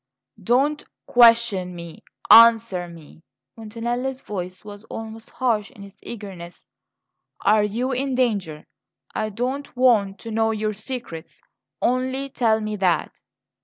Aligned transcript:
"Don't 0.41 0.83
question 1.05 1.75
me 1.75 1.99
answer 2.31 2.87
me!" 2.87 3.21
Montanelli's 3.55 4.21
voice 4.21 4.65
was 4.65 4.83
almost 4.85 5.29
harsh 5.29 5.69
in 5.69 5.83
its 5.83 5.99
eagerness. 6.01 6.65
"Are 7.41 7.63
you 7.63 7.91
in 7.91 8.15
danger? 8.15 8.65
I 9.13 9.29
don't 9.29 9.77
want 9.77 10.17
to 10.21 10.31
know 10.31 10.49
your 10.49 10.73
secrets; 10.73 11.39
only 11.83 12.29
tell 12.29 12.61
me 12.61 12.77
that!" 12.77 13.11